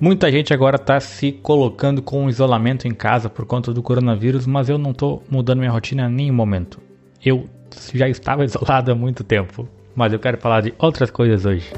Muita 0.00 0.30
gente 0.30 0.54
agora 0.54 0.76
está 0.76 1.00
se 1.00 1.32
colocando 1.32 2.00
com 2.00 2.30
isolamento 2.30 2.86
em 2.86 2.94
casa 2.94 3.28
por 3.28 3.44
conta 3.44 3.74
do 3.74 3.82
coronavírus, 3.82 4.46
mas 4.46 4.68
eu 4.68 4.78
não 4.78 4.92
estou 4.92 5.24
mudando 5.28 5.58
minha 5.58 5.72
rotina 5.72 6.08
em 6.08 6.12
nenhum 6.12 6.34
momento. 6.34 6.80
Eu 7.24 7.48
já 7.92 8.08
estava 8.08 8.44
isolado 8.46 8.92
há 8.92 8.94
muito 8.94 9.24
tempo, 9.24 9.68
mas 9.96 10.12
eu 10.12 10.20
quero 10.20 10.38
falar 10.38 10.60
de 10.60 10.72
outras 10.78 11.10
coisas 11.10 11.44
hoje. 11.44 11.72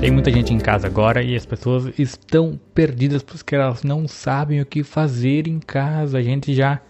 Tem 0.00 0.10
muita 0.10 0.30
gente 0.30 0.54
em 0.54 0.58
casa 0.58 0.86
agora 0.86 1.22
e 1.22 1.36
as 1.36 1.44
pessoas 1.44 1.92
estão 1.98 2.58
perdidas 2.74 3.22
porque 3.22 3.54
elas 3.54 3.82
não 3.82 4.08
sabem 4.08 4.62
o 4.62 4.66
que 4.66 4.82
fazer 4.82 5.46
em 5.46 5.58
casa. 5.58 6.16
A 6.16 6.22
gente 6.22 6.54
já 6.54 6.80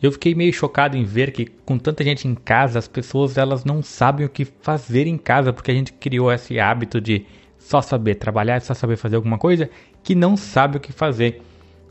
eu 0.00 0.12
fiquei 0.12 0.36
meio 0.36 0.52
chocado 0.52 0.96
em 0.96 1.04
ver 1.04 1.32
que 1.32 1.46
com 1.46 1.78
tanta 1.78 2.04
gente 2.04 2.28
em 2.28 2.34
casa, 2.34 2.78
as 2.78 2.86
pessoas 2.86 3.36
elas 3.36 3.64
não 3.64 3.82
sabem 3.82 4.24
o 4.24 4.28
que 4.28 4.44
fazer 4.44 5.08
em 5.08 5.18
casa, 5.18 5.52
porque 5.52 5.70
a 5.72 5.74
gente 5.74 5.92
criou 5.92 6.32
esse 6.32 6.60
hábito 6.60 7.00
de 7.00 7.24
só 7.64 7.80
saber 7.80 8.16
trabalhar, 8.16 8.60
só 8.60 8.74
saber 8.74 8.96
fazer 8.96 9.16
alguma 9.16 9.38
coisa, 9.38 9.70
que 10.02 10.14
não 10.14 10.36
sabe 10.36 10.76
o 10.76 10.80
que 10.80 10.92
fazer. 10.92 11.40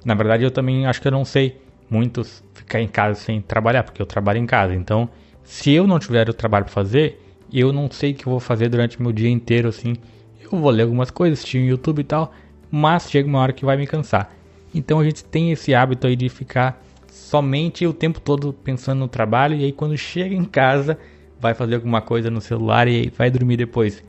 Na 0.03 0.13
verdade, 0.13 0.43
eu 0.43 0.51
também 0.51 0.85
acho 0.85 1.01
que 1.01 1.07
eu 1.07 1.11
não 1.11 1.25
sei 1.25 1.59
muitos 1.89 2.43
ficar 2.53 2.81
em 2.81 2.87
casa 2.87 3.19
sem 3.19 3.41
trabalhar, 3.41 3.83
porque 3.83 4.01
eu 4.01 4.05
trabalho 4.05 4.39
em 4.39 4.45
casa. 4.45 4.75
Então, 4.75 5.09
se 5.43 5.71
eu 5.71 5.87
não 5.87 5.99
tiver 5.99 6.29
o 6.29 6.33
trabalho 6.33 6.65
para 6.65 6.73
fazer, 6.73 7.21
eu 7.51 7.73
não 7.73 7.89
sei 7.89 8.11
o 8.11 8.15
que 8.15 8.27
eu 8.27 8.31
vou 8.31 8.39
fazer 8.39 8.69
durante 8.69 9.01
meu 9.01 9.11
dia 9.11 9.29
inteiro 9.29 9.69
assim. 9.69 9.95
Eu 10.41 10.57
vou 10.57 10.69
ler 10.69 10.83
algumas 10.83 11.09
coisas, 11.09 11.39
assistir 11.39 11.59
no 11.59 11.67
YouTube 11.67 11.99
e 11.99 12.03
tal, 12.03 12.33
mas 12.69 13.09
chega 13.09 13.27
uma 13.27 13.39
hora 13.39 13.53
que 13.53 13.65
vai 13.65 13.77
me 13.77 13.87
cansar. 13.87 14.31
Então 14.73 14.99
a 14.99 15.03
gente 15.03 15.23
tem 15.23 15.51
esse 15.51 15.73
hábito 15.73 16.07
aí 16.07 16.15
de 16.15 16.29
ficar 16.29 16.81
somente 17.07 17.85
o 17.85 17.93
tempo 17.93 18.21
todo 18.21 18.53
pensando 18.53 18.99
no 18.99 19.07
trabalho 19.07 19.55
e 19.55 19.65
aí 19.65 19.71
quando 19.71 19.97
chega 19.97 20.33
em 20.33 20.45
casa 20.45 20.97
vai 21.39 21.53
fazer 21.53 21.75
alguma 21.75 22.01
coisa 22.01 22.29
no 22.29 22.39
celular 22.39 22.87
e 22.87 23.09
vai 23.09 23.29
dormir 23.29 23.57
depois. 23.57 24.03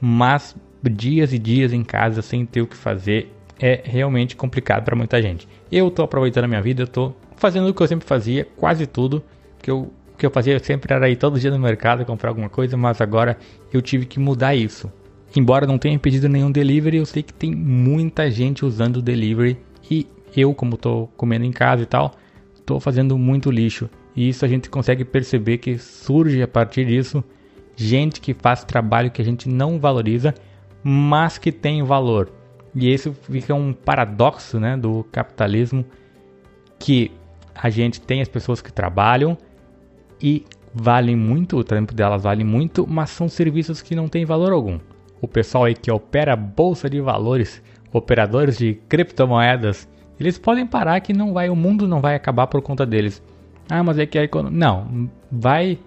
Mas 0.00 0.56
dias 0.88 1.32
e 1.32 1.38
dias 1.38 1.72
em 1.72 1.82
casa 1.82 2.22
sem 2.22 2.46
ter 2.46 2.62
o 2.62 2.66
que 2.66 2.76
fazer 2.76 3.32
é 3.58 3.82
realmente 3.84 4.36
complicado 4.36 4.84
para 4.84 4.96
muita 4.96 5.20
gente. 5.20 5.46
Eu 5.70 5.90
tô 5.90 6.02
aproveitando 6.02 6.44
a 6.44 6.48
minha 6.48 6.62
vida, 6.62 6.82
eu 6.82 6.86
tô 6.86 7.12
fazendo 7.36 7.68
o 7.68 7.74
que 7.74 7.82
eu 7.82 7.86
sempre 7.86 8.06
fazia, 8.06 8.46
quase 8.56 8.86
tudo 8.86 9.22
que 9.60 9.70
eu 9.70 9.92
que 10.16 10.26
eu 10.26 10.30
fazia 10.30 10.58
sempre 10.58 10.92
era 10.92 11.08
ir 11.08 11.16
todo 11.16 11.40
dia 11.40 11.50
no 11.50 11.58
mercado 11.58 12.04
comprar 12.04 12.28
alguma 12.28 12.50
coisa, 12.50 12.76
mas 12.76 13.00
agora 13.00 13.38
eu 13.72 13.80
tive 13.80 14.04
que 14.04 14.20
mudar 14.20 14.54
isso. 14.54 14.92
Embora 15.34 15.66
não 15.66 15.78
tenha 15.78 15.98
pedido 15.98 16.28
nenhum 16.28 16.52
delivery, 16.52 16.98
eu 16.98 17.06
sei 17.06 17.22
que 17.22 17.32
tem 17.32 17.54
muita 17.54 18.30
gente 18.30 18.62
usando 18.62 18.98
o 18.98 19.02
delivery 19.02 19.56
e 19.90 20.06
eu, 20.36 20.52
como 20.54 20.74
estou 20.74 21.06
comendo 21.16 21.46
em 21.46 21.52
casa 21.52 21.84
e 21.84 21.86
tal, 21.86 22.12
estou 22.54 22.78
fazendo 22.78 23.16
muito 23.16 23.50
lixo. 23.50 23.88
E 24.14 24.28
isso 24.28 24.44
a 24.44 24.48
gente 24.48 24.68
consegue 24.68 25.06
perceber 25.06 25.56
que 25.56 25.78
surge 25.78 26.42
a 26.42 26.48
partir 26.48 26.84
disso 26.84 27.24
gente 27.74 28.20
que 28.20 28.34
faz 28.34 28.62
trabalho 28.62 29.10
que 29.10 29.22
a 29.22 29.24
gente 29.24 29.48
não 29.48 29.78
valoriza, 29.78 30.34
mas 30.82 31.38
que 31.38 31.52
tem 31.52 31.82
valor. 31.82 32.32
E 32.74 32.92
isso 32.92 33.12
fica 33.12 33.54
um 33.54 33.72
paradoxo 33.72 34.60
né, 34.60 34.76
do 34.76 35.04
capitalismo 35.10 35.84
que 36.78 37.10
a 37.54 37.68
gente 37.68 38.00
tem 38.00 38.22
as 38.22 38.28
pessoas 38.28 38.62
que 38.62 38.72
trabalham 38.72 39.36
e 40.22 40.44
valem 40.72 41.16
muito, 41.16 41.58
o 41.58 41.64
tempo 41.64 41.92
delas 41.92 42.22
vale 42.22 42.44
muito, 42.44 42.86
mas 42.88 43.10
são 43.10 43.28
serviços 43.28 43.82
que 43.82 43.94
não 43.94 44.08
têm 44.08 44.24
valor 44.24 44.52
algum. 44.52 44.78
O 45.20 45.28
pessoal 45.28 45.64
aí 45.64 45.74
que 45.74 45.90
opera 45.90 46.34
bolsa 46.36 46.88
de 46.88 47.00
valores, 47.00 47.62
operadores 47.92 48.56
de 48.56 48.74
criptomoedas, 48.88 49.88
eles 50.18 50.38
podem 50.38 50.66
parar 50.66 51.00
que 51.00 51.12
não 51.12 51.32
vai, 51.32 51.50
o 51.50 51.56
mundo 51.56 51.88
não 51.88 52.00
vai 52.00 52.14
acabar 52.14 52.46
por 52.46 52.62
conta 52.62 52.86
deles. 52.86 53.22
Ah, 53.68 53.82
mas 53.82 53.98
é 53.98 54.06
que 54.06 54.18
a 54.18 54.24
economia. 54.24 54.58
Não, 54.58 55.10
vai 55.30 55.78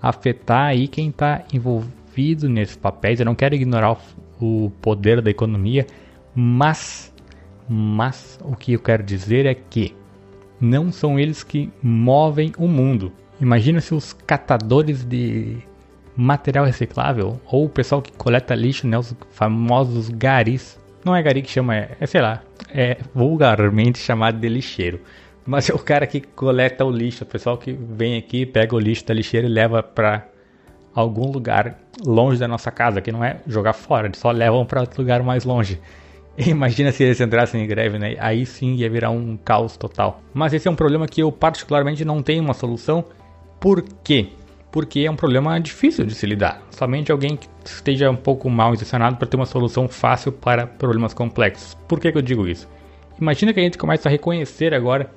afetar 0.00 0.66
aí 0.66 0.86
quem 0.86 1.08
está 1.08 1.42
envolvido 1.52 2.48
nesses 2.48 2.76
papéis. 2.76 3.20
Eu 3.20 3.26
não 3.26 3.34
quero 3.34 3.54
ignorar 3.54 3.96
o, 4.42 4.70
poder 4.80 5.20
da 5.20 5.30
economia, 5.30 5.86
mas, 6.34 7.12
mas 7.68 8.38
o 8.42 8.56
que 8.56 8.72
eu 8.72 8.80
quero 8.80 9.02
dizer 9.02 9.46
é 9.46 9.54
que 9.54 9.94
não 10.60 10.92
são 10.92 11.18
eles 11.18 11.42
que 11.42 11.70
movem 11.82 12.52
o 12.56 12.68
mundo. 12.68 13.12
Imagina 13.40 13.80
se 13.80 13.94
os 13.94 14.12
catadores 14.12 15.04
de 15.04 15.58
material 16.16 16.64
reciclável 16.64 17.40
ou 17.46 17.64
o 17.64 17.68
pessoal 17.68 18.00
que 18.00 18.12
coleta 18.12 18.54
lixo, 18.54 18.86
né, 18.86 18.98
os 18.98 19.14
famosos 19.30 20.08
garis, 20.08 20.78
não 21.04 21.16
é 21.16 21.22
gari 21.22 21.42
que 21.42 21.50
chama, 21.50 21.76
é, 21.76 21.96
é 21.98 22.06
sei 22.06 22.20
lá, 22.20 22.42
é 22.70 22.98
vulgarmente 23.14 23.98
chamado 23.98 24.38
de 24.38 24.48
lixeiro. 24.48 25.00
Mas 25.44 25.68
é 25.68 25.74
o 25.74 25.78
cara 25.78 26.06
que 26.06 26.20
coleta 26.20 26.84
o 26.84 26.90
lixo, 26.90 27.24
o 27.24 27.26
pessoal 27.26 27.58
que 27.58 27.72
vem 27.72 28.16
aqui, 28.16 28.46
pega 28.46 28.76
o 28.76 28.78
lixo 28.78 29.04
da 29.04 29.12
lixeira 29.12 29.46
e 29.46 29.50
leva 29.50 29.82
para 29.82 30.28
algum 30.94 31.30
lugar 31.30 31.78
longe 32.04 32.38
da 32.38 32.48
nossa 32.48 32.70
casa, 32.70 33.00
que 33.00 33.12
não 33.12 33.24
é 33.24 33.40
jogar 33.46 33.72
fora, 33.72 34.06
eles 34.06 34.18
só 34.18 34.30
levam 34.30 34.64
para 34.64 34.80
outro 34.80 35.00
lugar 35.00 35.22
mais 35.22 35.44
longe. 35.44 35.80
Imagina 36.38 36.92
se 36.92 37.04
eles 37.04 37.20
entrassem 37.20 37.62
em 37.62 37.66
greve, 37.66 37.98
né? 37.98 38.16
Aí 38.18 38.46
sim 38.46 38.74
ia 38.74 38.88
virar 38.88 39.10
um 39.10 39.36
caos 39.36 39.76
total. 39.76 40.20
Mas 40.32 40.52
esse 40.52 40.66
é 40.66 40.70
um 40.70 40.76
problema 40.76 41.06
que 41.06 41.22
eu 41.22 41.30
particularmente 41.30 42.04
não 42.04 42.22
tenho 42.22 42.42
uma 42.42 42.54
solução. 42.54 43.04
Por 43.60 43.82
quê? 44.02 44.30
porque 44.72 45.00
é 45.00 45.10
um 45.10 45.14
problema 45.14 45.60
difícil 45.60 46.06
de 46.06 46.14
se 46.14 46.26
lidar. 46.26 46.62
Somente 46.70 47.12
alguém 47.12 47.36
que 47.36 47.46
esteja 47.62 48.10
um 48.10 48.16
pouco 48.16 48.48
mal 48.48 48.72
intencionado 48.72 49.16
para 49.16 49.28
ter 49.28 49.36
uma 49.36 49.44
solução 49.44 49.86
fácil 49.86 50.32
para 50.32 50.66
problemas 50.66 51.12
complexos. 51.12 51.76
Por 51.86 52.00
que, 52.00 52.10
que 52.10 52.16
eu 52.16 52.22
digo 52.22 52.48
isso? 52.48 52.66
Imagina 53.20 53.52
que 53.52 53.60
a 53.60 53.62
gente 53.62 53.76
começa 53.76 54.08
a 54.08 54.10
reconhecer 54.10 54.72
agora 54.72 55.10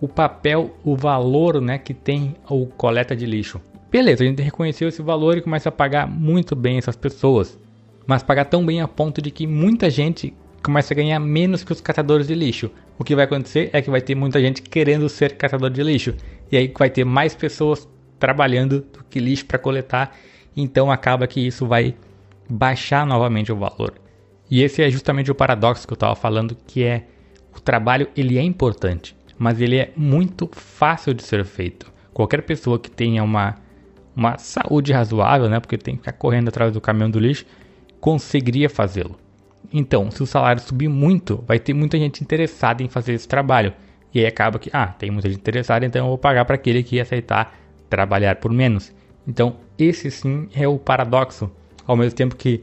o 0.00 0.06
papel, 0.06 0.70
o 0.84 0.94
valor 0.96 1.60
né, 1.60 1.76
que 1.76 1.92
tem 1.92 2.36
o 2.48 2.66
coleta 2.66 3.14
de 3.14 3.26
lixo. 3.26 3.60
Beleza, 3.90 4.22
a 4.22 4.26
gente 4.26 4.42
reconheceu 4.42 4.88
esse 4.88 5.02
valor 5.02 5.36
e 5.36 5.42
começa 5.42 5.68
a 5.68 5.72
pagar 5.72 6.06
muito 6.06 6.54
bem 6.54 6.78
essas 6.78 6.96
pessoas. 6.96 7.58
Mas 8.06 8.22
pagar 8.22 8.44
tão 8.44 8.64
bem 8.64 8.80
a 8.80 8.88
ponto 8.88 9.20
de 9.20 9.30
que 9.30 9.46
muita 9.46 9.90
gente 9.90 10.32
começa 10.62 10.94
a 10.94 10.96
ganhar 10.96 11.18
menos 11.18 11.64
que 11.64 11.72
os 11.72 11.80
catadores 11.80 12.28
de 12.28 12.34
lixo. 12.34 12.70
O 12.98 13.04
que 13.04 13.16
vai 13.16 13.24
acontecer 13.24 13.70
é 13.72 13.82
que 13.82 13.90
vai 13.90 14.00
ter 14.00 14.14
muita 14.14 14.40
gente 14.40 14.62
querendo 14.62 15.08
ser 15.08 15.36
catador 15.36 15.70
de 15.70 15.82
lixo. 15.82 16.14
E 16.52 16.56
aí 16.56 16.72
vai 16.76 16.90
ter 16.90 17.04
mais 17.04 17.34
pessoas 17.34 17.88
trabalhando 18.18 18.80
do 18.80 19.02
que 19.04 19.18
lixo 19.18 19.46
para 19.46 19.58
coletar, 19.58 20.14
então 20.56 20.90
acaba 20.90 21.26
que 21.26 21.40
isso 21.40 21.66
vai 21.66 21.94
baixar 22.48 23.06
novamente 23.06 23.50
o 23.50 23.56
valor. 23.56 23.94
E 24.50 24.62
esse 24.62 24.82
é 24.82 24.90
justamente 24.90 25.30
o 25.30 25.34
paradoxo 25.34 25.86
que 25.86 25.92
eu 25.92 25.96
estava 25.96 26.14
falando, 26.14 26.56
que 26.66 26.84
é 26.84 27.06
o 27.56 27.60
trabalho 27.60 28.08
ele 28.16 28.38
é 28.38 28.42
importante, 28.42 29.16
mas 29.38 29.60
ele 29.60 29.76
é 29.76 29.92
muito 29.96 30.48
fácil 30.52 31.14
de 31.14 31.22
ser 31.22 31.44
feito. 31.44 31.90
Qualquer 32.12 32.42
pessoa 32.42 32.78
que 32.78 32.90
tenha 32.90 33.24
uma, 33.24 33.56
uma 34.20 34.36
saúde 34.36 34.92
razoável, 34.92 35.48
né, 35.48 35.58
porque 35.58 35.78
tem 35.78 35.94
que 35.94 36.02
ficar 36.02 36.12
correndo 36.12 36.48
atrás 36.48 36.74
do 36.74 36.80
caminhão 36.80 37.10
do 37.10 37.18
lixo, 37.18 37.46
conseguiria 37.98 38.68
fazê-lo. 38.68 39.18
Então, 39.72 40.10
se 40.10 40.22
o 40.22 40.26
salário 40.26 40.60
subir 40.60 40.88
muito, 40.88 41.42
vai 41.48 41.58
ter 41.58 41.72
muita 41.72 41.98
gente 41.98 42.22
interessada 42.22 42.82
em 42.82 42.88
fazer 42.88 43.14
esse 43.14 43.26
trabalho. 43.26 43.72
E 44.12 44.20
aí 44.20 44.26
acaba 44.26 44.58
que, 44.58 44.68
ah, 44.74 44.88
tem 44.88 45.10
muita 45.10 45.28
gente 45.28 45.40
interessada, 45.40 45.86
então 45.86 46.04
eu 46.04 46.08
vou 46.08 46.18
pagar 46.18 46.44
para 46.44 46.56
aquele 46.56 46.82
que 46.82 47.00
aceitar 47.00 47.58
trabalhar 47.88 48.36
por 48.36 48.52
menos. 48.52 48.92
Então, 49.26 49.56
esse 49.78 50.10
sim 50.10 50.48
é 50.54 50.68
o 50.68 50.78
paradoxo. 50.78 51.50
Ao 51.86 51.96
mesmo 51.96 52.14
tempo 52.14 52.36
que, 52.36 52.60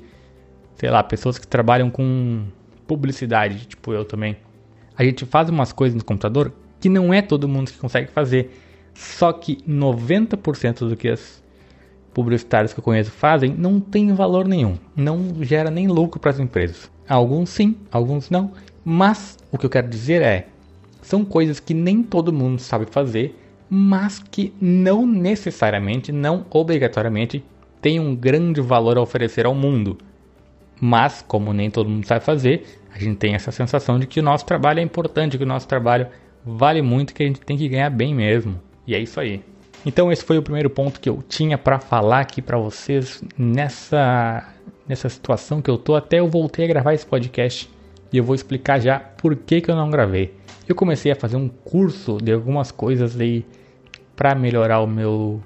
sei 0.75 0.91
lá, 0.91 1.01
pessoas 1.01 1.39
que 1.39 1.47
trabalham 1.47 1.89
com 1.89 2.45
publicidade, 2.85 3.65
tipo 3.65 3.93
eu 3.93 4.05
também, 4.05 4.37
a 4.95 5.03
gente 5.03 5.25
faz 5.25 5.49
umas 5.49 5.73
coisas 5.73 5.97
no 5.97 6.03
computador 6.03 6.53
que 6.79 6.87
não 6.87 7.11
é 7.11 7.21
todo 7.21 7.47
mundo 7.47 7.71
que 7.71 7.79
consegue 7.79 8.11
fazer. 8.11 8.51
Só 8.93 9.33
que 9.33 9.57
90% 9.67 10.87
do 10.87 10.95
que 10.95 11.07
as 11.07 11.43
publicitários 12.17 12.73
que 12.73 12.79
eu 12.79 12.83
conheço 12.83 13.11
fazem 13.11 13.53
não 13.55 13.79
tem 13.79 14.11
valor 14.11 14.47
nenhum, 14.47 14.75
não 14.95 15.35
gera 15.41 15.69
nem 15.69 15.87
lucro 15.87 16.19
para 16.19 16.31
as 16.31 16.39
empresas. 16.39 16.89
Alguns 17.07 17.51
sim, 17.51 17.75
alguns 17.91 18.31
não, 18.31 18.51
mas 18.83 19.37
o 19.51 19.57
que 19.57 19.67
eu 19.67 19.69
quero 19.69 19.87
dizer 19.87 20.23
é, 20.23 20.47
são 20.99 21.23
coisas 21.23 21.59
que 21.59 21.75
nem 21.75 22.01
todo 22.01 22.33
mundo 22.33 22.59
sabe 22.59 22.87
fazer 22.89 23.35
mas 23.69 24.19
que 24.19 24.53
não 24.61 25.05
necessariamente, 25.05 26.11
não 26.11 26.45
obrigatoriamente, 26.49 27.43
tem 27.81 27.99
um 27.99 28.15
grande 28.15 28.61
valor 28.61 28.97
a 28.97 29.01
oferecer 29.01 29.45
ao 29.45 29.53
mundo. 29.53 29.97
Mas, 30.79 31.23
como 31.27 31.53
nem 31.53 31.69
todo 31.69 31.89
mundo 31.89 32.05
sabe 32.05 32.23
fazer, 32.23 32.65
a 32.93 32.99
gente 32.99 33.17
tem 33.17 33.33
essa 33.33 33.51
sensação 33.51 33.99
de 33.99 34.07
que 34.07 34.19
o 34.19 34.23
nosso 34.23 34.45
trabalho 34.45 34.79
é 34.79 34.83
importante, 34.83 35.37
que 35.37 35.43
o 35.43 35.47
nosso 35.47 35.67
trabalho 35.67 36.07
vale 36.45 36.81
muito, 36.81 37.13
que 37.13 37.23
a 37.23 37.25
gente 37.25 37.41
tem 37.41 37.57
que 37.57 37.67
ganhar 37.67 37.89
bem 37.89 38.13
mesmo. 38.13 38.59
E 38.85 38.95
é 38.95 38.99
isso 38.99 39.19
aí. 39.19 39.43
Então 39.87 40.11
esse 40.11 40.21
foi 40.21 40.37
o 40.37 40.41
primeiro 40.43 40.69
ponto 40.69 40.99
que 40.99 41.07
eu 41.07 41.23
tinha 41.29 41.57
para 41.57 41.79
falar 41.79 42.19
aqui 42.19 42.41
para 42.41 42.57
vocês 42.57 43.23
nessa 43.37 44.53
nessa 44.85 45.07
situação 45.07 45.61
que 45.61 45.69
eu 45.69 45.77
tô. 45.77 45.95
Até 45.95 46.19
eu 46.19 46.27
voltei 46.27 46.65
a 46.65 46.67
gravar 46.67 46.93
esse 46.93 47.05
podcast 47.05 47.69
e 48.11 48.17
eu 48.17 48.23
vou 48.25 48.35
explicar 48.35 48.81
já 48.81 48.99
por 48.99 49.33
que, 49.33 49.61
que 49.61 49.71
eu 49.71 49.77
não 49.77 49.89
gravei. 49.89 50.33
Eu 50.67 50.75
comecei 50.75 51.09
a 51.09 51.15
fazer 51.15 51.37
um 51.37 51.47
curso 51.47 52.17
de 52.17 52.33
algumas 52.33 52.69
coisas 52.69 53.17
aí 53.17 53.45
para 54.13 54.35
melhorar 54.35 54.81
o 54.81 54.87
meu 54.87 55.41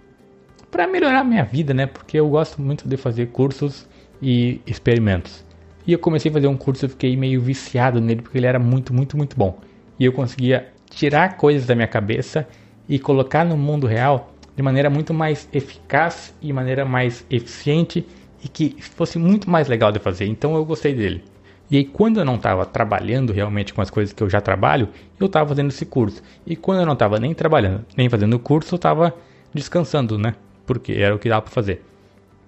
para 0.71 0.87
melhorar 0.87 1.19
a 1.19 1.23
minha 1.23 1.43
vida, 1.43 1.71
né? 1.71 1.85
Porque 1.85 2.17
eu 2.19 2.27
gosto 2.27 2.59
muito 2.59 2.89
de 2.89 2.97
fazer 2.97 3.27
cursos 3.27 3.87
e 4.19 4.59
experimentos. 4.65 5.45
E 5.85 5.93
eu 5.93 5.99
comecei 5.99 6.31
a 6.31 6.33
fazer 6.33 6.47
um 6.47 6.57
curso, 6.57 6.85
eu 6.85 6.89
fiquei 6.89 7.15
meio 7.15 7.39
viciado 7.39 8.01
nele 8.01 8.23
porque 8.23 8.39
ele 8.39 8.47
era 8.47 8.57
muito, 8.57 8.91
muito, 8.91 9.15
muito 9.15 9.37
bom. 9.37 9.59
E 9.99 10.05
eu 10.05 10.11
conseguia 10.11 10.67
tirar 10.89 11.37
coisas 11.37 11.67
da 11.67 11.75
minha 11.75 11.87
cabeça 11.87 12.47
e 12.89 12.97
colocar 12.97 13.45
no 13.45 13.55
mundo 13.55 13.85
real 13.85 14.30
de 14.55 14.61
maneira 14.63 14.89
muito 14.89 15.13
mais 15.13 15.47
eficaz 15.53 16.33
e 16.41 16.51
maneira 16.51 16.85
mais 16.85 17.25
eficiente 17.29 18.05
e 18.43 18.47
que 18.47 18.75
fosse 18.81 19.17
muito 19.17 19.49
mais 19.49 19.67
legal 19.67 19.91
de 19.91 19.99
fazer. 19.99 20.25
Então 20.25 20.55
eu 20.55 20.65
gostei 20.65 20.93
dele. 20.93 21.23
E 21.69 21.77
aí, 21.77 21.85
quando 21.85 22.19
eu 22.19 22.25
não 22.25 22.35
estava 22.35 22.65
trabalhando 22.65 23.31
realmente 23.31 23.73
com 23.73 23.81
as 23.81 23.89
coisas 23.89 24.13
que 24.13 24.21
eu 24.21 24.29
já 24.29 24.41
trabalho, 24.41 24.89
eu 25.17 25.27
estava 25.27 25.47
fazendo 25.47 25.69
esse 25.69 25.85
curso. 25.85 26.21
E 26.45 26.53
quando 26.53 26.81
eu 26.81 26.85
não 26.85 26.93
estava 26.93 27.17
nem 27.17 27.33
trabalhando, 27.33 27.85
nem 27.95 28.09
fazendo 28.09 28.33
o 28.33 28.39
curso, 28.39 28.75
eu 28.75 28.77
estava 28.77 29.15
descansando, 29.53 30.17
né? 30.17 30.35
Porque 30.65 30.91
era 30.91 31.15
o 31.15 31.19
que 31.19 31.29
dava 31.29 31.43
para 31.43 31.51
fazer. 31.51 31.81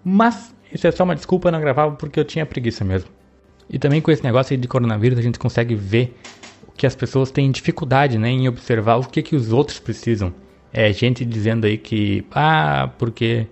Mas 0.03 0.53
isso 0.73 0.85
é 0.85 0.91
só 0.91 1.05
uma 1.05 1.15
desculpa, 1.15 1.47
eu 1.47 1.53
não 1.53 1.61
gravava 1.61 1.95
porque 1.95 2.19
eu 2.19 2.25
tinha 2.25 2.45
preguiça 2.45 2.83
mesmo. 2.83 3.09
E 3.69 3.79
também 3.79 4.01
com 4.01 4.11
esse 4.11 4.23
negócio 4.23 4.57
de 4.57 4.67
coronavírus, 4.67 5.17
a 5.17 5.21
gente 5.21 5.39
consegue 5.39 5.73
ver 5.73 6.17
que 6.75 6.85
as 6.85 6.95
pessoas 6.95 7.31
têm 7.31 7.49
dificuldade 7.49 8.17
né, 8.17 8.29
em 8.29 8.49
observar 8.49 8.97
o 8.97 9.07
que, 9.07 9.21
que 9.21 9.37
os 9.37 9.53
outros 9.53 9.79
precisam. 9.79 10.33
É 10.73 10.91
gente 10.91 11.23
dizendo 11.23 11.65
aí 11.65 11.77
que, 11.77 12.25
ah, 12.31 12.89
porque 12.97 13.45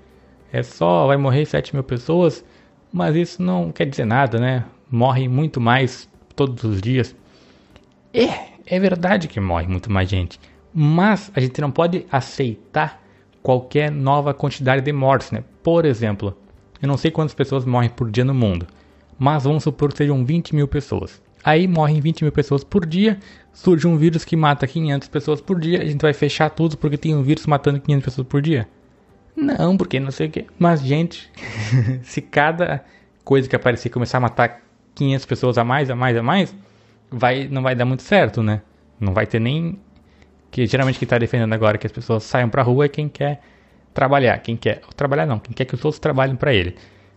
é 0.51 0.63
só, 0.63 1.05
vai 1.05 1.17
morrer 1.17 1.45
7 1.45 1.75
mil 1.75 1.83
pessoas, 1.83 2.43
mas 2.91 3.15
isso 3.15 3.43
não 3.43 3.71
quer 3.71 3.85
dizer 3.85 4.05
nada, 4.05 4.39
né? 4.39 4.65
Morre 4.89 5.27
muito 5.27 5.61
mais 5.61 6.09
todos 6.35 6.63
os 6.63 6.81
dias. 6.81 7.15
É, 8.11 8.47
é 8.65 8.79
verdade 8.79 9.27
que 9.27 9.39
morre 9.39 9.67
muito 9.67 9.91
mais 9.91 10.09
gente, 10.09 10.39
mas 10.73 11.31
a 11.35 11.39
gente 11.39 11.61
não 11.61 11.69
pode 11.69 12.07
aceitar 12.11 12.99
qualquer 13.43 13.91
nova 13.91 14.33
quantidade 14.33 14.81
de 14.81 14.91
mortes, 14.91 15.29
né? 15.29 15.43
Por 15.61 15.85
exemplo, 15.85 16.35
eu 16.81 16.87
não 16.87 16.97
sei 16.97 17.11
quantas 17.11 17.35
pessoas 17.35 17.65
morrem 17.65 17.89
por 17.91 18.09
dia 18.09 18.25
no 18.25 18.33
mundo, 18.33 18.65
mas 19.17 19.43
vamos 19.43 19.63
supor 19.63 19.91
que 19.91 19.99
sejam 19.99 20.25
20 20.25 20.55
mil 20.55 20.67
pessoas. 20.67 21.21
Aí 21.43 21.67
morrem 21.67 21.99
20 21.99 22.23
mil 22.23 22.31
pessoas 22.31 22.63
por 22.63 22.85
dia, 22.85 23.17
surge 23.51 23.87
um 23.87 23.97
vírus 23.97 24.23
que 24.23 24.35
mata 24.35 24.67
500 24.67 25.07
pessoas 25.07 25.41
por 25.41 25.59
dia, 25.59 25.81
a 25.81 25.85
gente 25.85 26.01
vai 26.01 26.13
fechar 26.13 26.49
tudo 26.49 26.77
porque 26.77 26.97
tem 26.97 27.15
um 27.15 27.23
vírus 27.23 27.45
matando 27.45 27.79
500 27.79 28.05
pessoas 28.05 28.27
por 28.27 28.41
dia? 28.41 28.67
Não, 29.35 29.77
porque 29.77 29.99
não 29.99 30.11
sei 30.11 30.27
o 30.27 30.29
que. 30.29 30.45
Mas, 30.59 30.81
gente, 30.81 31.31
se 32.03 32.21
cada 32.21 32.83
coisa 33.23 33.49
que 33.49 33.55
aparecer 33.55 33.89
começar 33.89 34.17
a 34.17 34.21
matar 34.21 34.61
500 34.95 35.25
pessoas 35.25 35.57
a 35.57 35.63
mais, 35.63 35.89
a 35.89 35.95
mais, 35.95 36.17
a 36.17 36.23
mais, 36.23 36.55
vai, 37.09 37.47
não 37.49 37.61
vai 37.61 37.75
dar 37.75 37.85
muito 37.85 38.03
certo, 38.03 38.43
né? 38.43 38.61
Não 38.99 39.13
vai 39.13 39.25
ter 39.25 39.39
nem. 39.39 39.79
Que 40.51 40.65
geralmente 40.65 40.99
quem 40.99 41.05
está 41.05 41.17
defendendo 41.17 41.53
agora 41.53 41.77
que 41.77 41.87
as 41.87 41.93
pessoas 41.93 42.23
saiam 42.23 42.49
pra 42.49 42.61
rua 42.61 42.85
é 42.85 42.89
quem 42.89 43.07
quer 43.07 43.41
trabalhar. 43.93 44.37
Quem 44.39 44.57
quer. 44.57 44.81
Trabalhar 44.95 45.25
não, 45.25 45.39
quem 45.39 45.53
quer 45.53 45.65
que 45.65 45.75
os 45.75 45.83
outros 45.83 45.99
trabalhem 45.99 46.35
para 46.35 46.53
ele. 46.53 46.75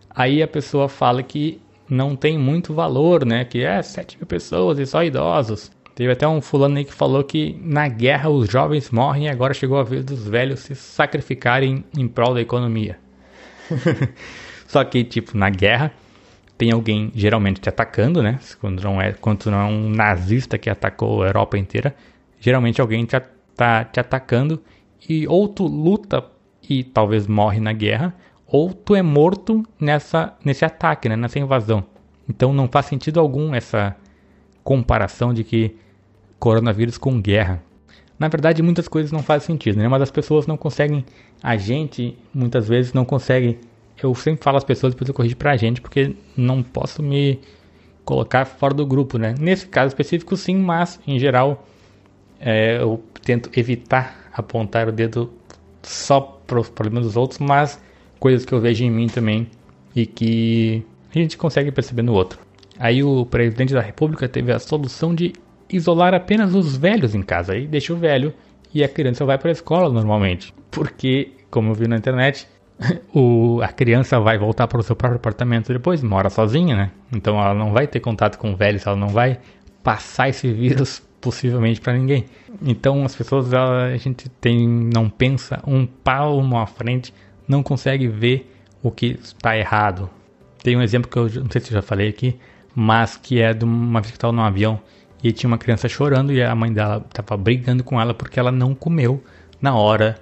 Aí 0.08 0.42
a 0.42 0.48
pessoa 0.48 0.88
fala 0.88 1.22
que 1.22 1.60
não 1.88 2.16
tem 2.16 2.38
muito 2.38 2.72
valor, 2.74 3.24
né? 3.24 3.44
Que 3.44 3.62
é 3.62 3.82
7 3.82 4.16
mil 4.16 4.26
pessoas 4.26 4.78
e 4.78 4.86
só 4.86 5.02
idosos. 5.02 5.70
Teve 5.94 6.12
até 6.12 6.26
um 6.26 6.40
fulano 6.40 6.76
aí 6.76 6.84
que 6.84 6.92
falou 6.92 7.22
que 7.22 7.56
na 7.62 7.86
guerra 7.86 8.28
os 8.28 8.50
jovens 8.50 8.90
morrem 8.90 9.26
e 9.26 9.28
agora 9.28 9.54
chegou 9.54 9.78
a 9.78 9.84
vez 9.84 10.04
dos 10.04 10.26
velhos 10.26 10.60
se 10.60 10.74
sacrificarem 10.74 11.84
em 11.96 12.08
prol 12.08 12.34
da 12.34 12.40
economia. 12.40 12.98
Só 14.66 14.82
que, 14.82 15.04
tipo, 15.04 15.38
na 15.38 15.50
guerra 15.50 15.92
tem 16.58 16.72
alguém 16.72 17.12
geralmente 17.14 17.60
te 17.60 17.68
atacando, 17.68 18.22
né? 18.22 18.40
Quando 18.60 18.82
não 18.82 19.00
é, 19.00 19.12
quando 19.12 19.50
não 19.50 19.60
é 19.60 19.64
um 19.64 19.88
nazista 19.88 20.58
que 20.58 20.68
atacou 20.68 21.22
a 21.22 21.26
Europa 21.26 21.56
inteira, 21.56 21.94
geralmente 22.40 22.80
alguém 22.80 23.04
te, 23.04 23.20
tá 23.54 23.84
te 23.84 24.00
atacando 24.00 24.60
e 25.08 25.28
ou 25.28 25.46
tu 25.46 25.66
luta 25.66 26.24
e 26.68 26.82
talvez 26.82 27.26
morre 27.26 27.60
na 27.60 27.72
guerra, 27.72 28.14
ou 28.46 28.72
tu 28.72 28.94
é 28.94 29.02
morto 29.02 29.62
nessa, 29.80 30.34
nesse 30.44 30.64
ataque, 30.64 31.08
né, 31.08 31.16
nessa 31.16 31.38
invasão. 31.38 31.84
Então 32.28 32.52
não 32.52 32.68
faz 32.68 32.86
sentido 32.86 33.20
algum 33.20 33.54
essa 33.54 33.96
comparação 34.62 35.34
de 35.34 35.44
que 35.44 35.76
coronavírus 36.38 36.98
com 36.98 37.20
guerra. 37.20 37.62
Na 38.18 38.28
verdade, 38.28 38.62
muitas 38.62 38.86
coisas 38.86 39.10
não 39.10 39.22
fazem 39.22 39.46
sentido, 39.46 39.78
né? 39.78 39.88
Mas 39.88 40.02
as 40.02 40.10
pessoas 40.10 40.46
não 40.46 40.56
conseguem, 40.56 41.04
a 41.42 41.56
gente 41.56 42.16
muitas 42.32 42.68
vezes 42.68 42.92
não 42.92 43.04
consegue. 43.04 43.58
Eu 44.02 44.14
sempre 44.14 44.42
falo 44.42 44.56
às 44.56 44.64
pessoas 44.64 44.94
depois 44.94 45.08
eu 45.08 45.14
corrijo 45.14 45.36
pra 45.36 45.56
gente 45.56 45.80
porque 45.80 46.14
não 46.36 46.62
posso 46.62 47.02
me 47.02 47.40
colocar 48.04 48.44
fora 48.44 48.74
do 48.74 48.86
grupo, 48.86 49.18
né? 49.18 49.34
Nesse 49.38 49.66
caso 49.66 49.88
específico, 49.88 50.36
sim, 50.36 50.56
mas 50.56 51.00
em 51.06 51.18
geral 51.18 51.66
é, 52.38 52.78
eu 52.80 53.02
tento 53.22 53.50
evitar 53.58 54.30
apontar 54.32 54.88
o 54.88 54.92
dedo 54.92 55.32
só 55.82 56.20
para 56.20 56.60
os 56.60 56.68
problemas 56.68 57.04
dos 57.04 57.16
outros, 57.16 57.38
mas 57.38 57.80
coisas 58.24 58.46
que 58.46 58.54
eu 58.54 58.58
vejo 58.58 58.82
em 58.82 58.90
mim 58.90 59.06
também 59.06 59.46
e 59.94 60.06
que 60.06 60.82
a 61.14 61.18
gente 61.18 61.36
consegue 61.36 61.70
perceber 61.70 62.00
no 62.00 62.14
outro. 62.14 62.38
Aí 62.78 63.04
o 63.04 63.26
presidente 63.26 63.74
da 63.74 63.82
república 63.82 64.26
teve 64.26 64.50
a 64.50 64.58
solução 64.58 65.14
de 65.14 65.34
isolar 65.68 66.14
apenas 66.14 66.54
os 66.54 66.74
velhos 66.74 67.14
em 67.14 67.20
casa. 67.20 67.52
Aí 67.52 67.66
deixa 67.66 67.92
o 67.92 67.96
velho 67.98 68.32
e 68.72 68.82
a 68.82 68.88
criança 68.88 69.26
vai 69.26 69.36
para 69.36 69.50
a 69.50 69.52
escola 69.52 69.92
normalmente. 69.92 70.54
Porque, 70.70 71.32
como 71.50 71.68
eu 71.68 71.74
vi 71.74 71.86
na 71.86 71.98
internet, 71.98 72.48
o, 73.14 73.60
a 73.62 73.68
criança 73.68 74.18
vai 74.18 74.38
voltar 74.38 74.68
para 74.68 74.80
o 74.80 74.82
seu 74.82 74.96
próprio 74.96 75.18
apartamento 75.18 75.70
depois, 75.70 76.02
mora 76.02 76.30
sozinha, 76.30 76.74
né? 76.74 76.90
Então 77.12 77.38
ela 77.38 77.52
não 77.52 77.72
vai 77.72 77.86
ter 77.86 78.00
contato 78.00 78.38
com 78.38 78.56
velhos, 78.56 78.86
ela 78.86 78.96
não 78.96 79.08
vai 79.08 79.38
passar 79.82 80.30
esse 80.30 80.50
vírus 80.50 81.02
possivelmente 81.20 81.78
para 81.78 81.92
ninguém. 81.92 82.24
Então 82.62 83.04
as 83.04 83.14
pessoas, 83.14 83.52
ela, 83.52 83.84
a 83.84 83.96
gente 83.98 84.30
tem, 84.40 84.66
não 84.66 85.10
pensa 85.10 85.62
um 85.66 85.84
palmo 85.84 86.56
à 86.56 86.66
frente 86.66 87.12
não 87.46 87.62
consegue 87.62 88.08
ver 88.08 88.50
o 88.82 88.90
que 88.90 89.18
está 89.22 89.56
errado. 89.56 90.10
Tem 90.62 90.76
um 90.76 90.82
exemplo 90.82 91.10
que 91.10 91.16
eu 91.16 91.42
não 91.42 91.50
sei 91.50 91.60
se 91.60 91.68
eu 91.70 91.74
já 91.74 91.82
falei 91.82 92.08
aqui, 92.08 92.38
mas 92.74 93.16
que 93.16 93.40
é 93.40 93.52
de 93.52 93.64
uma 93.64 94.00
vez 94.00 94.10
que 94.10 94.16
estava 94.16 94.32
num 94.32 94.42
avião 94.42 94.80
e 95.22 95.32
tinha 95.32 95.48
uma 95.48 95.58
criança 95.58 95.88
chorando 95.88 96.32
e 96.32 96.42
a 96.42 96.54
mãe 96.54 96.72
dela 96.72 97.04
estava 97.08 97.36
brigando 97.36 97.82
com 97.82 98.00
ela 98.00 98.12
porque 98.12 98.38
ela 98.38 98.52
não 98.52 98.74
comeu 98.74 99.22
na 99.60 99.74
hora 99.74 100.18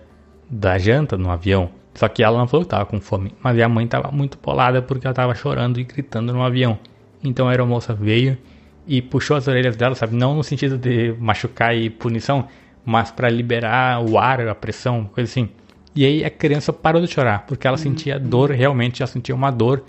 da 0.49 0.79
janta 0.79 1.17
no 1.17 1.31
avião. 1.31 1.71
Só 1.95 2.09
que 2.09 2.23
ela 2.23 2.39
não 2.39 2.47
falou 2.47 2.65
que 2.65 2.69
estava 2.69 2.87
com 2.87 3.01
fome, 3.01 3.35
mas 3.43 3.59
a 3.61 3.69
mãe 3.69 3.85
estava 3.85 4.11
muito 4.11 4.39
polada 4.39 4.81
porque 4.81 5.07
ela 5.07 5.13
estava 5.13 5.35
chorando 5.35 5.79
e 5.81 5.85
gritando 5.85 6.33
no 6.33 6.43
avião. 6.43 6.79
Então 7.23 7.49
a 7.49 7.51
aeromoça 7.51 7.93
veio 7.93 8.39
e 8.87 9.03
puxou 9.03 9.37
as 9.37 9.47
orelhas 9.47 9.77
dela, 9.77 9.95
sabe? 9.95 10.15
Não 10.15 10.35
no 10.35 10.43
sentido 10.43 10.79
de 10.79 11.15
machucar 11.19 11.77
e 11.77 11.91
punição, 11.91 12.47
mas 12.85 13.11
para 13.11 13.29
liberar 13.29 14.03
o 14.03 14.19
ar, 14.19 14.47
a 14.47 14.55
pressão, 14.55 15.05
coisa 15.05 15.31
assim. 15.31 15.49
E 15.95 16.07
aí 16.07 16.25
a 16.25 16.31
criança 16.31 16.73
parou 16.73 17.03
de 17.03 17.09
chorar, 17.09 17.45
porque 17.47 17.67
ela 17.67 17.77
uhum. 17.77 17.83
sentia 17.83 18.19
dor, 18.19 18.51
realmente 18.51 19.03
ela 19.03 19.11
sentia 19.11 19.35
uma 19.35 19.51
dor. 19.51 19.85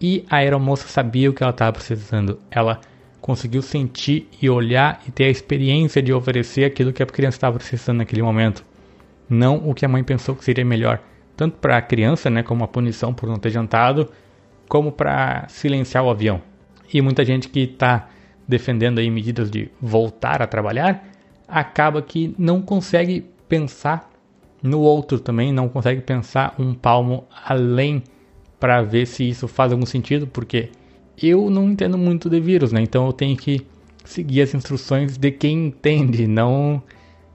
E 0.00 0.24
a 0.28 0.36
aeromoça 0.36 0.86
sabia 0.88 1.30
o 1.30 1.32
que 1.32 1.42
ela 1.42 1.50
estava 1.50 1.72
precisando. 1.72 2.38
Ela 2.50 2.80
conseguiu 3.20 3.62
sentir 3.62 4.28
e 4.40 4.48
olhar 4.48 5.00
e 5.06 5.10
ter 5.10 5.24
a 5.24 5.30
experiência 5.30 6.00
de 6.00 6.12
oferecer 6.12 6.64
aquilo 6.64 6.92
que 6.92 7.02
a 7.02 7.06
criança 7.06 7.36
estava 7.36 7.58
precisando 7.58 7.98
naquele 7.98 8.22
momento. 8.22 8.64
Não 9.28 9.68
o 9.68 9.74
que 9.74 9.84
a 9.84 9.88
mãe 9.88 10.02
pensou 10.02 10.34
que 10.34 10.44
seria 10.44 10.64
melhor, 10.64 11.00
tanto 11.36 11.56
para 11.58 11.76
a 11.76 11.82
criança, 11.82 12.30
né, 12.30 12.42
como 12.42 12.62
uma 12.62 12.68
punição 12.68 13.12
por 13.12 13.28
não 13.28 13.38
ter 13.38 13.50
jantado, 13.50 14.08
como 14.68 14.90
para 14.90 15.46
silenciar 15.48 16.04
o 16.04 16.10
avião. 16.10 16.40
E 16.92 17.02
muita 17.02 17.24
gente 17.24 17.48
que 17.48 17.60
está 17.60 18.08
defendendo 18.46 18.98
aí 18.98 19.10
medidas 19.10 19.50
de 19.50 19.70
voltar 19.80 20.40
a 20.40 20.46
trabalhar, 20.46 21.04
acaba 21.46 22.00
que 22.00 22.34
não 22.38 22.62
consegue 22.62 23.26
pensar 23.48 24.07
no 24.62 24.80
outro 24.80 25.18
também 25.18 25.52
não 25.52 25.68
consegue 25.68 26.00
pensar 26.00 26.54
um 26.58 26.74
palmo 26.74 27.26
além 27.46 28.02
para 28.58 28.82
ver 28.82 29.06
se 29.06 29.28
isso 29.28 29.46
faz 29.46 29.72
algum 29.72 29.86
sentido, 29.86 30.26
porque 30.26 30.70
eu 31.20 31.48
não 31.50 31.70
entendo 31.70 31.96
muito 31.96 32.28
de 32.28 32.40
vírus, 32.40 32.72
né? 32.72 32.80
Então 32.80 33.06
eu 33.06 33.12
tenho 33.12 33.36
que 33.36 33.66
seguir 34.04 34.42
as 34.42 34.54
instruções 34.54 35.16
de 35.16 35.30
quem 35.30 35.66
entende, 35.66 36.26
não 36.26 36.82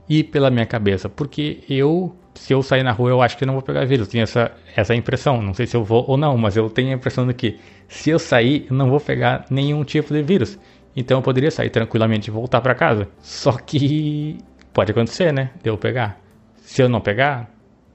ir 0.08 0.24
pela 0.24 0.50
minha 0.50 0.66
cabeça, 0.66 1.08
porque 1.08 1.60
eu 1.68 2.14
se 2.34 2.52
eu 2.52 2.62
sair 2.62 2.82
na 2.82 2.92
rua, 2.92 3.10
eu 3.10 3.22
acho 3.22 3.38
que 3.38 3.46
não 3.46 3.54
vou 3.54 3.62
pegar 3.62 3.84
vírus. 3.84 4.08
Tenho 4.08 4.22
essa, 4.22 4.50
essa 4.74 4.94
impressão. 4.94 5.40
Não 5.40 5.54
sei 5.54 5.66
se 5.66 5.76
eu 5.76 5.84
vou 5.84 6.04
ou 6.08 6.16
não, 6.16 6.36
mas 6.36 6.56
eu 6.56 6.68
tenho 6.68 6.90
a 6.90 6.94
impressão 6.94 7.26
de 7.26 7.32
que 7.32 7.58
se 7.88 8.10
eu 8.10 8.18
sair, 8.18 8.66
eu 8.68 8.76
não 8.76 8.90
vou 8.90 9.00
pegar 9.00 9.46
nenhum 9.50 9.84
tipo 9.84 10.12
de 10.12 10.22
vírus. 10.22 10.58
Então 10.96 11.18
eu 11.18 11.22
poderia 11.22 11.50
sair 11.50 11.70
tranquilamente 11.70 12.28
e 12.28 12.32
voltar 12.32 12.60
para 12.60 12.74
casa. 12.74 13.08
Só 13.20 13.52
que 13.52 14.38
pode 14.72 14.90
acontecer, 14.90 15.32
né? 15.32 15.50
De 15.62 15.70
eu 15.70 15.78
pegar. 15.78 16.23
Se 16.64 16.82
eu 16.82 16.88
não 16.88 17.00
pegar, 17.00 17.50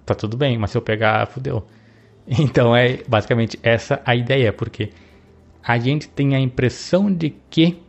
tá 0.06 0.14
tudo 0.14 0.38
bem, 0.38 0.58
mas 0.58 0.72
se 0.72 0.78
eu 0.78 0.82
pegar, 0.82 1.26
fudeu. 1.28 1.66
Então 2.32 2.76
é 2.76 3.00
basicamente 3.08 3.60
essa 3.64 4.00
a 4.06 4.16
ideia, 4.16 4.54
porque 4.54 4.92
a 5.64 5.80
gente 5.80 6.08
tem 6.08 6.36
a 6.36 6.40
impressão 6.40 7.12
de 7.12 7.32
que 7.50 7.82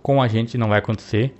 com 0.00 0.22
a 0.22 0.28
gente 0.28 0.56
não 0.56 0.68
vai 0.68 0.78
acontecer, 0.78 1.34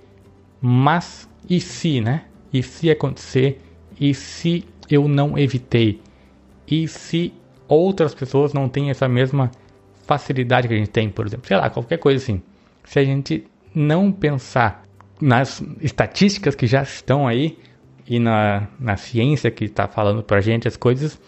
mas 0.59 1.29
e 1.49 1.61
se, 1.61 2.01
né? 2.01 2.25
E 2.51 2.61
se 2.61 2.91
acontecer? 2.91 3.61
E 3.97 4.13
se 4.13 4.65
eu 4.89 5.07
não 5.07 5.37
evitei? 5.37 6.01
E 6.67 6.85
se 6.89 7.33
outras 7.65 8.13
pessoas 8.13 8.51
não 8.53 8.67
têm 8.67 8.89
essa 8.89 9.07
mesma 9.07 9.49
facilidade 10.05 10.67
que 10.67 10.73
a 10.73 10.77
gente 10.77 10.89
tem, 10.89 11.09
por 11.09 11.25
exemplo? 11.25 11.47
Sei 11.47 11.55
lá, 11.55 11.69
qualquer 11.69 11.99
coisa 11.99 12.21
assim. 12.21 12.41
Se 12.83 12.99
a 12.99 13.05
gente 13.05 13.45
não 13.73 14.11
pensar 14.11 14.83
nas 15.21 15.63
estatísticas 15.79 16.53
que 16.53 16.67
já 16.67 16.81
estão 16.81 17.25
aí, 17.25 17.57
e 18.09 18.17
na, 18.19 18.67
na 18.79 18.97
ciência 18.97 19.51
que 19.51 19.65
está 19.65 19.87
falando 19.87 20.23
para 20.23 20.37
a 20.37 20.41
gente 20.41 20.67
as 20.67 20.75
coisas, 20.75 21.21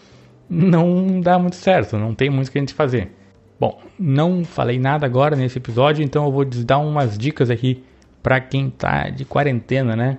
não 0.50 1.20
dá 1.20 1.38
muito 1.38 1.54
certo, 1.54 1.96
não 1.96 2.12
tem 2.12 2.28
muito 2.28 2.48
o 2.48 2.50
que 2.50 2.58
a 2.58 2.60
gente 2.60 2.74
fazer. 2.74 3.12
Bom, 3.58 3.80
não 3.96 4.44
falei 4.44 4.80
nada 4.80 5.06
agora 5.06 5.36
nesse 5.36 5.58
episódio, 5.58 6.02
então 6.02 6.24
eu 6.24 6.32
vou 6.32 6.44
dar 6.44 6.78
umas 6.78 7.16
dicas 7.16 7.48
aqui 7.48 7.84
para 8.20 8.40
quem 8.40 8.66
está 8.66 9.08
de 9.08 9.24
quarentena, 9.24 9.94
né? 9.94 10.18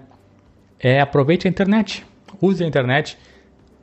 É 0.79 1.01
aproveite 1.01 1.47
a 1.47 1.49
internet, 1.49 2.05
use 2.41 2.63
a 2.63 2.67
internet. 2.67 3.17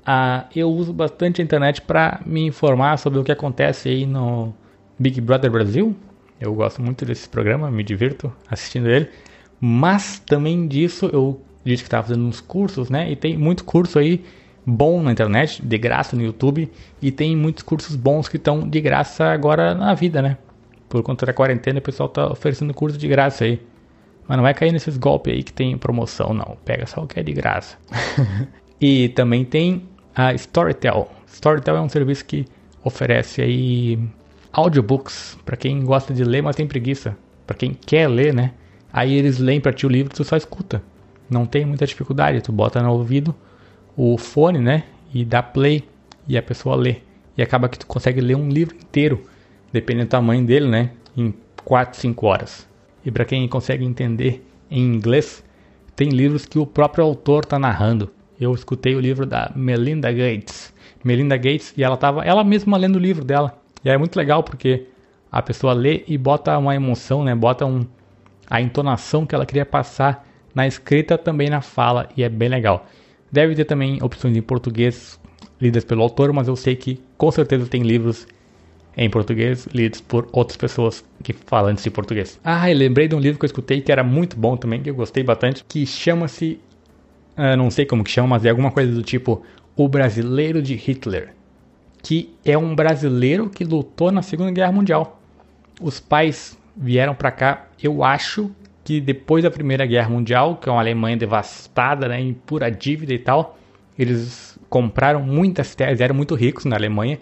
Ah, 0.04 0.46
eu 0.56 0.70
uso 0.70 0.94
bastante 0.94 1.42
a 1.42 1.44
internet 1.44 1.82
para 1.82 2.22
me 2.24 2.46
informar 2.46 2.96
sobre 2.96 3.18
o 3.18 3.24
que 3.24 3.30
acontece 3.30 3.90
aí 3.90 4.06
no 4.06 4.54
Big 4.98 5.20
Brother 5.20 5.50
Brasil. 5.50 5.94
Eu 6.40 6.54
gosto 6.54 6.80
muito 6.80 7.04
desse 7.04 7.28
programa, 7.28 7.70
me 7.70 7.84
divirto 7.84 8.32
assistindo 8.50 8.88
ele. 8.88 9.10
Mas 9.60 10.18
também 10.20 10.66
disso 10.66 11.10
eu 11.12 11.42
disse 11.64 11.82
que 11.82 11.88
estava 11.88 12.06
fazendo 12.06 12.26
uns 12.26 12.40
cursos, 12.40 12.90
né? 12.90 13.10
E 13.10 13.16
tem 13.16 13.36
muito 13.36 13.64
curso 13.64 13.98
aí 13.98 14.24
bom 14.64 15.02
na 15.02 15.12
internet, 15.12 15.64
de 15.64 15.78
graça 15.78 16.14
no 16.14 16.22
YouTube, 16.22 16.70
e 17.00 17.10
tem 17.10 17.36
muitos 17.36 17.62
cursos 17.62 17.96
bons 17.96 18.28
que 18.28 18.36
estão 18.36 18.68
de 18.68 18.80
graça 18.80 19.24
agora 19.26 19.74
na 19.74 19.94
vida, 19.94 20.22
né? 20.22 20.36
Por 20.88 21.02
conta 21.02 21.26
da 21.26 21.32
quarentena, 21.32 21.78
o 21.78 21.82
pessoal 21.82 22.08
tá 22.08 22.26
oferecendo 22.30 22.74
curso 22.74 22.98
de 22.98 23.06
graça 23.08 23.44
aí. 23.44 23.60
Mas 24.26 24.36
não 24.36 24.42
vai 24.42 24.54
cair 24.54 24.72
nesses 24.72 24.96
golpes 24.96 25.32
aí 25.32 25.42
que 25.42 25.52
tem 25.52 25.76
promoção, 25.76 26.32
não. 26.32 26.56
Pega 26.64 26.86
só 26.86 27.02
o 27.02 27.06
que 27.06 27.18
é 27.18 27.22
de 27.22 27.32
graça. 27.32 27.76
e 28.80 29.08
também 29.10 29.44
tem 29.44 29.82
a 30.14 30.32
Storytel. 30.34 31.10
Storytel 31.26 31.76
é 31.76 31.80
um 31.80 31.88
serviço 31.88 32.24
que 32.24 32.44
oferece 32.84 33.42
aí 33.42 33.98
audiobooks 34.52 35.38
para 35.44 35.56
quem 35.56 35.84
gosta 35.84 36.12
de 36.12 36.24
ler, 36.24 36.42
mas 36.42 36.56
tem 36.56 36.66
preguiça. 36.66 37.16
Para 37.46 37.56
quem 37.56 37.74
quer 37.74 38.08
ler, 38.08 38.34
né? 38.34 38.52
Aí 38.92 39.14
eles 39.14 39.38
leem 39.38 39.60
para 39.60 39.72
ti 39.72 39.86
o 39.86 39.88
livro, 39.88 40.12
tu 40.14 40.24
só 40.24 40.36
escuta. 40.36 40.82
Não 41.30 41.46
tem 41.46 41.64
muita 41.64 41.86
dificuldade, 41.86 42.42
tu 42.42 42.50
bota 42.50 42.82
no 42.82 42.92
ouvido 42.92 43.34
o 43.96 44.18
fone, 44.18 44.58
né? 44.58 44.84
E 45.14 45.24
dá 45.24 45.42
play 45.42 45.84
e 46.26 46.36
a 46.36 46.42
pessoa 46.42 46.74
lê. 46.74 46.96
E 47.36 47.42
acaba 47.42 47.68
que 47.68 47.78
tu 47.78 47.86
consegue 47.86 48.20
ler 48.20 48.36
um 48.36 48.48
livro 48.48 48.74
inteiro, 48.74 49.24
dependendo 49.72 50.06
do 50.06 50.10
tamanho 50.10 50.44
dele, 50.44 50.68
né? 50.68 50.90
Em 51.16 51.32
4, 51.64 51.98
5 52.00 52.26
horas. 52.26 52.68
E 53.04 53.10
para 53.10 53.24
quem 53.24 53.46
consegue 53.48 53.84
entender 53.84 54.44
em 54.70 54.82
inglês, 54.82 55.44
tem 55.94 56.08
livros 56.08 56.44
que 56.44 56.58
o 56.58 56.66
próprio 56.66 57.04
autor 57.04 57.44
está 57.44 57.58
narrando. 57.58 58.10
Eu 58.40 58.52
escutei 58.54 58.94
o 58.94 59.00
livro 59.00 59.24
da 59.26 59.52
Melinda 59.54 60.10
Gates. 60.10 60.72
Melinda 61.04 61.36
Gates 61.36 61.72
e 61.76 61.84
ela 61.84 61.94
estava 61.94 62.24
ela 62.24 62.42
mesma 62.42 62.76
lendo 62.76 62.96
o 62.96 62.98
livro 62.98 63.24
dela. 63.24 63.58
E 63.84 63.88
é 63.88 63.96
muito 63.96 64.16
legal 64.16 64.42
porque 64.42 64.86
a 65.30 65.40
pessoa 65.40 65.72
lê 65.72 66.04
e 66.06 66.18
bota 66.18 66.56
uma 66.58 66.74
emoção, 66.74 67.22
né? 67.22 67.34
Bota 67.34 67.64
um, 67.64 67.86
a 68.48 68.60
entonação 68.60 69.24
que 69.24 69.34
ela 69.34 69.46
queria 69.46 69.64
passar 69.64 70.26
na 70.54 70.66
escrita 70.66 71.16
também 71.16 71.48
na 71.48 71.60
fala 71.60 72.08
e 72.16 72.22
é 72.22 72.28
bem 72.28 72.48
legal. 72.48 72.86
Deve 73.30 73.54
ter 73.54 73.64
também 73.64 74.02
opções 74.02 74.36
em 74.36 74.42
português 74.42 75.20
lidas 75.60 75.84
pelo 75.84 76.02
autor, 76.02 76.32
mas 76.32 76.48
eu 76.48 76.56
sei 76.56 76.74
que 76.74 77.00
com 77.16 77.30
certeza 77.30 77.66
tem 77.66 77.82
livros 77.82 78.26
em 78.96 79.08
português 79.08 79.66
lidos 79.72 80.00
por 80.00 80.28
outras 80.32 80.56
pessoas 80.56 81.04
que 81.22 81.32
falam 81.32 81.72
esse 81.72 81.90
português. 81.90 82.40
Ah, 82.42 82.70
e 82.70 82.74
lembrei 82.74 83.06
de 83.06 83.14
um 83.14 83.20
livro 83.20 83.38
que 83.38 83.44
eu 83.44 83.48
escutei 83.48 83.80
que 83.80 83.92
era 83.92 84.02
muito 84.02 84.36
bom 84.36 84.56
também, 84.56 84.82
que 84.82 84.90
eu 84.90 84.94
gostei 84.94 85.22
bastante, 85.22 85.64
que 85.64 85.86
chama-se, 85.86 86.60
uh, 87.36 87.56
não 87.56 87.70
sei 87.70 87.86
como 87.86 88.02
que 88.02 88.10
chama, 88.10 88.28
mas 88.28 88.44
é 88.44 88.50
alguma 88.50 88.70
coisa 88.70 88.92
do 88.92 89.02
tipo 89.02 89.42
O 89.76 89.88
Brasileiro 89.88 90.60
de 90.60 90.74
Hitler, 90.74 91.34
que 92.02 92.34
é 92.44 92.58
um 92.58 92.74
brasileiro 92.74 93.48
que 93.48 93.64
lutou 93.64 94.10
na 94.10 94.22
Segunda 94.22 94.50
Guerra 94.50 94.72
Mundial. 94.72 95.20
Os 95.80 96.00
pais 96.00 96.58
vieram 96.76 97.14
para 97.14 97.30
cá, 97.30 97.68
eu 97.82 98.02
acho 98.02 98.50
que 98.84 99.00
depois 99.00 99.44
da 99.44 99.50
Primeira 99.50 99.86
Guerra 99.86 100.08
Mundial, 100.08 100.56
que 100.56 100.68
é 100.68 100.72
uma 100.72 100.80
Alemanha 100.80 101.16
devastada, 101.16 102.08
né, 102.08 102.20
em 102.20 102.32
pura 102.32 102.70
dívida 102.70 103.12
e 103.12 103.18
tal, 103.18 103.58
eles 103.98 104.58
compraram 104.68 105.22
muitas 105.22 105.74
terras, 105.74 106.00
eram 106.00 106.14
muito 106.14 106.34
ricos 106.34 106.64
na 106.64 106.76
Alemanha, 106.76 107.18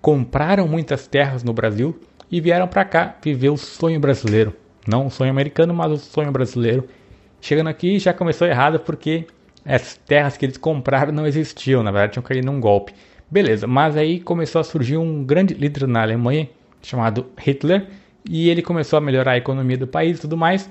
compraram 0.00 0.66
muitas 0.66 1.06
terras 1.06 1.44
no 1.44 1.52
Brasil 1.52 1.98
e 2.30 2.40
vieram 2.40 2.66
para 2.66 2.84
cá 2.84 3.16
viver 3.22 3.50
o 3.50 3.56
sonho 3.56 4.00
brasileiro. 4.00 4.54
Não 4.86 5.06
o 5.06 5.10
sonho 5.10 5.30
americano, 5.30 5.74
mas 5.74 5.92
o 5.92 5.96
sonho 5.96 6.32
brasileiro. 6.32 6.88
Chegando 7.40 7.68
aqui 7.68 7.98
já 7.98 8.12
começou 8.12 8.46
errado 8.46 8.80
porque 8.80 9.26
as 9.64 9.96
terras 9.96 10.36
que 10.36 10.46
eles 10.46 10.56
compraram 10.56 11.12
não 11.12 11.26
existiam, 11.26 11.82
na 11.82 11.90
verdade 11.90 12.14
tinham 12.14 12.22
caído 12.22 12.46
num 12.46 12.60
golpe. 12.60 12.94
Beleza, 13.30 13.66
mas 13.66 13.96
aí 13.96 14.20
começou 14.20 14.60
a 14.60 14.64
surgir 14.64 14.96
um 14.96 15.24
grande 15.24 15.54
líder 15.54 15.86
na 15.86 16.02
Alemanha 16.02 16.48
chamado 16.82 17.26
Hitler 17.38 17.86
e 18.28 18.48
ele 18.48 18.62
começou 18.62 18.96
a 18.96 19.00
melhorar 19.00 19.32
a 19.32 19.38
economia 19.38 19.76
do 19.76 19.86
país 19.86 20.18
e 20.18 20.20
tudo 20.20 20.36
mais. 20.36 20.68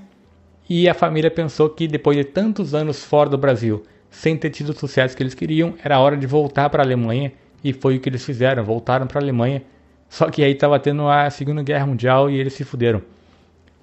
E 0.73 0.87
a 0.87 0.93
família 0.93 1.29
pensou 1.29 1.69
que 1.69 1.85
depois 1.85 2.15
de 2.15 2.23
tantos 2.23 2.73
anos 2.73 3.03
fora 3.03 3.29
do 3.29 3.37
Brasil, 3.37 3.83
sem 4.09 4.37
ter 4.37 4.49
tido 4.51 4.69
o 4.69 4.73
sucesso 4.73 5.17
que 5.17 5.21
eles 5.21 5.33
queriam, 5.33 5.73
era 5.83 5.99
hora 5.99 6.15
de 6.15 6.25
voltar 6.25 6.69
para 6.69 6.81
a 6.81 6.85
Alemanha 6.85 7.33
e 7.61 7.73
foi 7.73 7.97
o 7.97 7.99
que 7.99 8.07
eles 8.07 8.23
fizeram, 8.23 8.63
voltaram 8.63 9.05
para 9.05 9.19
a 9.19 9.21
Alemanha. 9.21 9.63
Só 10.07 10.29
que 10.29 10.41
aí 10.41 10.53
estava 10.53 10.79
tendo 10.79 11.09
a 11.09 11.29
Segunda 11.29 11.61
Guerra 11.61 11.85
Mundial 11.85 12.29
e 12.29 12.39
eles 12.39 12.53
se 12.53 12.63
fuderam. 12.63 13.01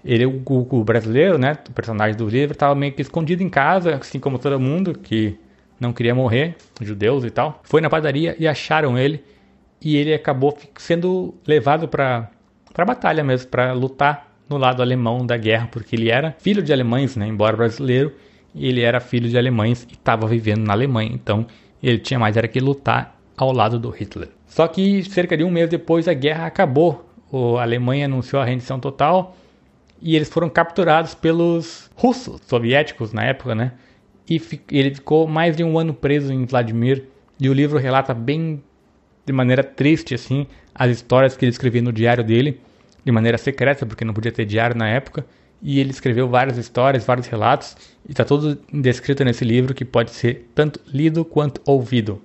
Ele, 0.02 0.24
o, 0.24 0.42
o 0.46 0.82
brasileiro, 0.82 1.36
né, 1.36 1.58
o 1.68 1.72
personagem 1.72 2.16
do 2.16 2.26
livro, 2.26 2.54
estava 2.54 2.74
meio 2.74 2.94
que 2.94 3.02
escondido 3.02 3.42
em 3.42 3.50
casa, 3.50 3.96
assim 3.96 4.18
como 4.18 4.38
todo 4.38 4.58
mundo 4.58 4.98
que 4.98 5.38
não 5.78 5.92
queria 5.92 6.14
morrer, 6.14 6.56
judeus 6.80 7.22
e 7.22 7.30
tal. 7.30 7.60
Foi 7.64 7.82
na 7.82 7.90
padaria 7.90 8.34
e 8.38 8.48
acharam 8.48 8.96
ele 8.96 9.22
e 9.78 9.94
ele 9.94 10.14
acabou 10.14 10.56
sendo 10.78 11.34
levado 11.46 11.86
para 11.86 12.30
para 12.72 12.84
batalha 12.84 13.24
mesmo, 13.24 13.48
para 13.48 13.72
lutar 13.72 14.27
no 14.48 14.56
lado 14.56 14.82
alemão 14.82 15.26
da 15.26 15.36
guerra, 15.36 15.68
porque 15.70 15.94
ele 15.94 16.10
era 16.10 16.32
filho 16.38 16.62
de 16.62 16.72
alemães, 16.72 17.16
né? 17.16 17.26
embora 17.26 17.56
brasileiro, 17.56 18.12
ele 18.54 18.80
era 18.80 19.00
filho 19.00 19.28
de 19.28 19.36
alemães 19.36 19.86
e 19.88 19.92
estava 19.92 20.26
vivendo 20.26 20.66
na 20.66 20.72
Alemanha, 20.72 21.10
então 21.12 21.46
ele 21.82 21.98
tinha 21.98 22.18
mais 22.18 22.36
era 22.36 22.48
que 22.48 22.60
lutar 22.60 23.18
ao 23.36 23.52
lado 23.52 23.78
do 23.78 23.90
Hitler. 23.90 24.28
Só 24.46 24.66
que 24.66 25.04
cerca 25.04 25.36
de 25.36 25.44
um 25.44 25.50
mês 25.50 25.68
depois 25.68 26.08
a 26.08 26.14
guerra 26.14 26.46
acabou, 26.46 27.06
a 27.58 27.62
Alemanha 27.62 28.06
anunciou 28.06 28.40
a 28.40 28.44
rendição 28.44 28.80
total 28.80 29.36
e 30.00 30.16
eles 30.16 30.28
foram 30.28 30.48
capturados 30.48 31.14
pelos 31.14 31.90
russos, 31.94 32.40
soviéticos 32.46 33.12
na 33.12 33.24
época, 33.24 33.54
né? 33.54 33.72
E 34.28 34.40
ele 34.70 34.94
ficou 34.94 35.26
mais 35.26 35.56
de 35.56 35.64
um 35.64 35.78
ano 35.78 35.92
preso 35.94 36.32
em 36.32 36.44
Vladimir 36.44 37.04
e 37.40 37.48
o 37.48 37.52
livro 37.52 37.78
relata 37.78 38.14
bem 38.14 38.62
de 39.24 39.32
maneira 39.32 39.62
triste 39.62 40.14
assim 40.14 40.46
as 40.74 40.90
histórias 40.90 41.36
que 41.36 41.44
ele 41.44 41.50
escrevia 41.50 41.82
no 41.82 41.92
diário 41.92 42.24
dele 42.24 42.60
de 43.04 43.12
maneira 43.12 43.38
secreta, 43.38 43.86
porque 43.86 44.04
não 44.04 44.14
podia 44.14 44.32
ter 44.32 44.44
diário 44.44 44.76
na 44.76 44.88
época, 44.88 45.24
e 45.60 45.80
ele 45.80 45.90
escreveu 45.90 46.28
várias 46.28 46.56
histórias, 46.56 47.04
vários 47.04 47.26
relatos, 47.26 47.76
e 48.06 48.12
está 48.12 48.24
tudo 48.24 48.58
descrito 48.72 49.24
nesse 49.24 49.44
livro 49.44 49.74
que 49.74 49.84
pode 49.84 50.10
ser 50.10 50.50
tanto 50.54 50.80
lido 50.86 51.24
quanto 51.24 51.60
ouvido. 51.64 52.22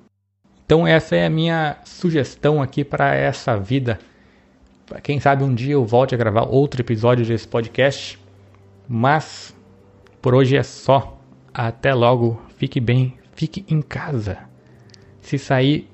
Então 0.66 0.86
essa 0.86 1.16
é 1.16 1.26
a 1.26 1.30
minha 1.30 1.78
sugestão 1.84 2.62
aqui 2.62 2.84
para 2.84 3.16
essa 3.16 3.58
vida. 3.58 4.00
Quem 5.02 5.20
sabe 5.20 5.44
um 5.44 5.54
dia 5.54 5.74
eu 5.74 5.86
volte 5.86 6.14
a 6.14 6.18
gravar 6.18 6.44
outro 6.44 6.82
episódio 6.82 7.26
desse 7.26 7.48
podcast, 7.48 8.20
mas 8.88 9.56
por 10.22 10.36
hoje 10.36 10.56
é 10.56 10.64
só. 10.64 11.20
Até 11.54 11.94
logo, 11.94 12.42
fique 12.58 12.80
bem, 12.80 13.18
fique 13.36 13.66
em 13.68 13.82
casa. 13.82 14.38
Se 15.22 15.38
sair, 15.38 15.90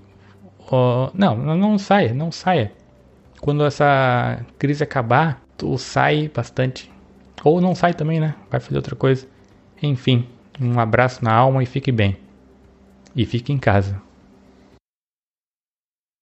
não, 1.13 1.35
não 1.37 1.77
saia, 1.77 2.13
não 2.13 2.31
saia 2.31 2.71
quando 3.41 3.65
essa 3.65 4.39
crise 4.57 4.83
acabar, 4.83 5.41
tu 5.57 5.77
sai 5.77 6.29
bastante. 6.33 6.91
Ou 7.43 7.61
não 7.61 7.73
sai 7.73 7.93
também, 7.93 8.19
né? 8.19 8.35
Vai 8.49 8.59
fazer 8.59 8.77
outra 8.77 8.95
coisa. 8.95 9.27
Enfim, 9.81 10.27
um 10.59 10.79
abraço 10.79 11.23
na 11.23 11.33
alma 11.33 11.63
e 11.63 11.65
fique 11.65 11.91
bem. 11.91 12.17
E 13.15 13.25
fique 13.25 13.53
em 13.53 13.57
casa. 13.57 14.01